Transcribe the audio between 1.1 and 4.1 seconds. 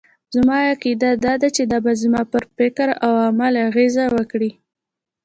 دا ده چې دا به زما پر فکراو عمل اغېز